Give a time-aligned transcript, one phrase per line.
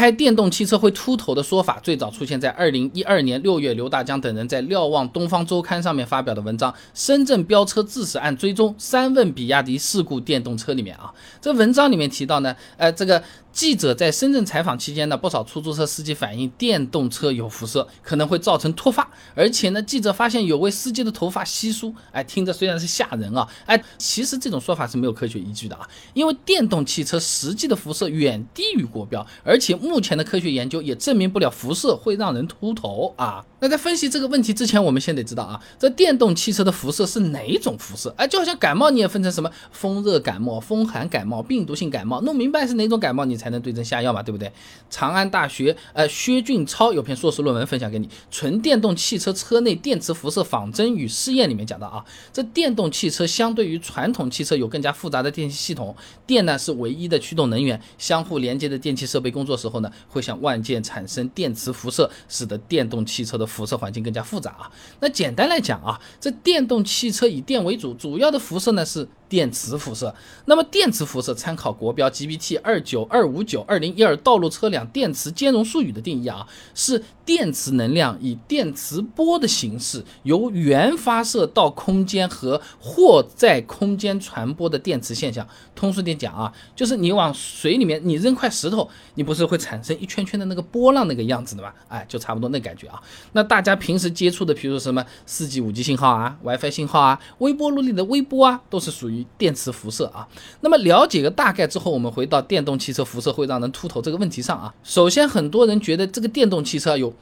[0.00, 13.22] 开电动汽车会秃头的说法，最早出现在二零一二年六月，刘大江等人在瞭望东方周刊上面发表的文章《深圳飙车致死案追踪三问比亚迪事故电动车》里面啊，这文章里面提到呢，呃，这个。
[13.52, 19.10] 记者在深圳采访期间呢，不少出租车司机反映电动车有辐射，可能会造成脱发。
[19.34, 25.82] 而且呢，记者发现有位司机的头发稀疏，哎，听着虽然是吓人啊，哎，其实这种说法是没有科学依据的啊。
[26.14, 33.44] 因为电动汽车实际的辐射远低于国标，而且目目前的科学研究也证明不了辐射会让人秃头啊。
[33.62, 38.14] 那在分析这个问题之前，我们先得知道啊，这电动汽车的辐射是哪种辐射？
[38.16, 43.50] 哎，就好像感冒你也分成什么风热感冒、风寒感冒、病毒性感冒，弄明白是哪种感冒你才。
[43.50, 44.52] 能对症下药嘛，对不对？
[44.88, 55.92] 长安大学呃薛俊超有篇硕士论文分享给你，《纯电动汽车车内电磁辐射仿真与试验》里面讲到啊，这电动汽车相对于传统汽车有更加复杂的电气系统，
[56.28, 64.70] 电呢是唯一的驱动能源，相互连接的电气设备工作时后呢，会向外界产生电磁辐射，使得电动汽车的辐射环境更加复杂啊。
[65.00, 69.08] 那简单来讲啊，这电动汽车以电为主，主要的辐射呢是。
[69.30, 70.12] 电磁辐射，
[70.46, 85.46] 那么电磁辐射参考国标 GB/T 二九二五九二零一二道路车辆电磁兼容术语的定义啊，是电磁能量以电磁波的形式由源发射到空间和或在空间传播的电磁现象。
[85.76, 91.72] 通俗点讲啊，就是你往水里面你扔块石头，你不是会产生一圈圈的那个波浪那个样子的吗？
[91.88, 93.00] 哎，就差不多那感觉啊。
[93.32, 99.19] 那大家平时接触的，比如说什么四 G、五 G 信号啊、WiFi 信号啊、微波炉里的微波啊，都是属于。
[99.36, 100.26] 电磁辐射啊，
[100.60, 104.74] 那么了解个大概之后，我们回到电动汽车辐射会让人秃头这个问题上啊。
[104.82, 107.12] 首先，很多人觉得这个电动汽车有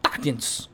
[0.00, 0.64] 大电池、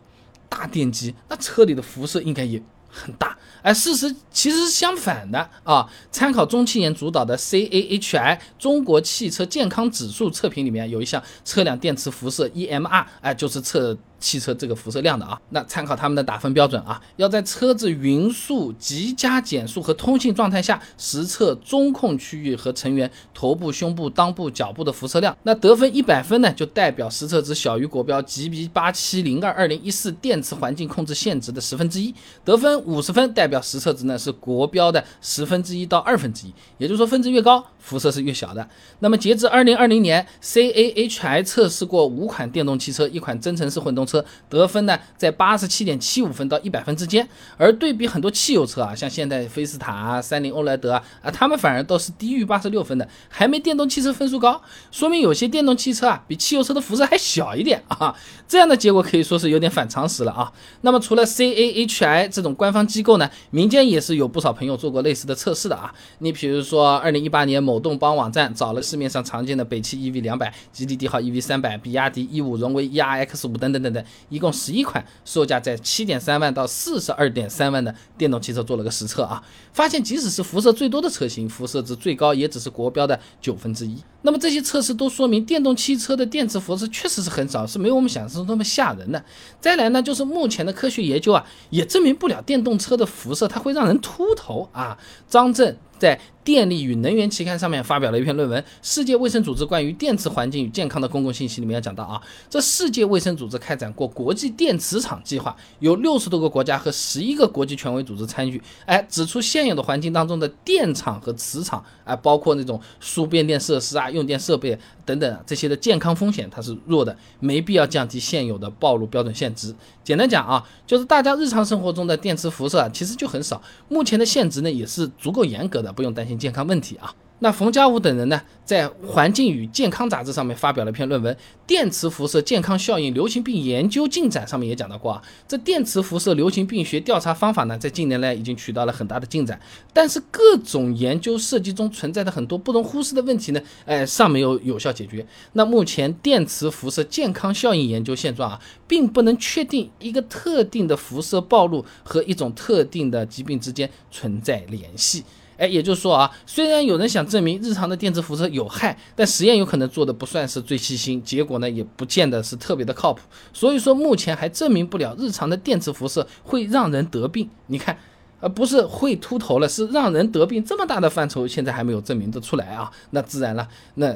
[0.49, 3.37] 大电机，那车里的辐射应该也很大。
[3.63, 5.89] 而事实其实是相反的啊。
[6.13, 13.97] 参考中汽研主导的 CAHI 中国汽车健康指数测评里面有一项车辆电磁辐射 EMR，哎，就是测。
[14.19, 25.37] 汽车这个辐射量的啊，那参考他们的打分标准啊，要在车子匀速、急加减速和通信状态下实测中控区域和成员头部、胸部、裆部、脚部的辐射量。
[25.43, 32.13] 那得分一百分呢，就代表实测值小于国标 GB 八七零二二零一四电磁环境控制限值的十分之一；
[32.45, 36.55] 得分五十分，代表实测值呢是国标的十分之一到二分之一。
[36.79, 38.67] 也就是说，分值越高，辐射是越小的。
[38.99, 44.07] 那么截至二零二零年，CAHI 测试过五款电动汽车，一款增程式混动。
[44.07, 58.15] 车得分呢在八十七点七五分到一百分之间，而对比很多汽油车啊，像现代菲斯塔啊、三菱欧莱德啊啊，他们反而都是低于八十六分的，还没电动汽车分数高，说明有些电动汽车啊比汽油车的辐射还小一点啊，
[58.47, 60.53] 这样的结果可以说是有点反常识了啊。
[60.83, 65.93] 那么除了 CAHI 这种官方机构呢，民间也是有不少朋友做过类似的测试的啊。
[66.19, 74.05] 你比如说二零一八年某动帮网站找了市面上常见的北汽 EV 两百、吉利帝豪 EV 三百、比亚迪 E 五、荣威 ERX 五等等等等。
[74.29, 79.43] 一共十一款，售价在七点三万到四十二点三万的电动汽车做了个实测啊，
[79.73, 83.97] 发现即使是辐射最多的车型，辐射值最高也只是国标的九分之一。
[84.23, 89.25] 那么这些测试都说明电动汽车的电磁辐射确实是很少，是没有我们想象中那么吓人的。
[89.61, 94.99] 再来呢，就是目前的科学研究啊，也证明不了电动车的辐射它会让人秃头啊。
[95.29, 95.77] 张震。
[95.99, 96.15] 在
[96.47, 119.75] 《电力与能源》期刊上面发表了一篇论文，《世界卫生组织关于电磁环境与健康的公共信息》里面要讲到啊，这世界卫生组织开展过国际电磁场计划，有六十多个国家和十一个国际权威组织参与，哎，指出现有的环境当中的电场和磁场，哎，包括那种输变电设施啊、用电设备等等这些的健康风险它是弱的，没必要降低现有的暴露标准限值。
[120.05, 125.93] 简单讲啊，就是大家日常生活中的电磁辐射啊，其实就很少，目前的限值呢也是足够严格的。
[125.97, 127.15] 不用担心健康问题啊。
[127.41, 131.35] 那冯家武等人呢，在《环境与健康》杂志上面发表了一篇论文，
[131.67, 139.61] 《电磁辐射健康效应流行病研究进展》上面也讲到过啊，这电磁辐射流行病学调查方法呢，在近年来已经取得了很大的进展，
[139.93, 145.27] 但是各种研究设计中存在的很多不容忽视的问题呢，哎，尚没有有效解决。
[145.53, 148.59] 那目前电磁辐射健康效应研究现状啊，
[148.89, 155.23] 并不能确定一个特定的辐射暴露和一种特定的疾病之间存在联系。
[155.59, 163.23] 哎，也就是说啊，虽然有人想证明日常的电磁辐射有害，但实验有可能做的不算是最细心，结果呢也不见得是特别的靠谱。
[163.53, 167.49] 所以说目前还证明不了日常的电磁辐射会让人得病。
[167.69, 167.99] 你看，
[168.41, 172.91] 而不是会秃头了，是让人得病，这么大的范畴现在还没有证明得出来啊。
[173.11, 174.15] 那自然了，那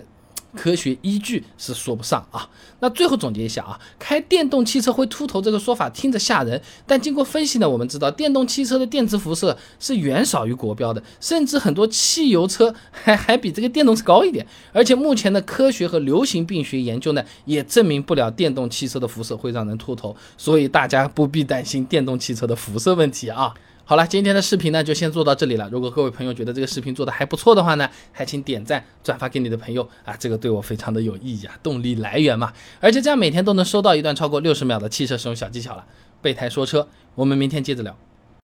[0.57, 2.49] 科学依据是说不上啊。
[2.81, 14.47] 那最后总结一下啊，开电动汽车会秃头这个说法听着吓人，但经过分析呢，我们知道电动汽车的电磁辐射是远少于国标的，甚至很多汽油车还还比这个电动车高一点。
[14.73, 23.55] 而且目前的科学和流行病学研究呢，也证明不了电动汽车的辐射会让人秃头，所以大家不必担心电动汽车的辐射问题啊。
[23.91, 25.69] 好了，今天的视频呢就先做到这里了。
[25.69, 32.53] 如果各位朋友觉得这个视频做的还不错的话呢，还请点赞、转发给你的朋友啊，这个对我非常的有意义啊，动力来源嘛。
[32.79, 35.85] 而且这样每天都能收到一段超过六十秒的汽车使用小技巧了。
[36.23, 37.97] 备胎说车，我们明天接着聊。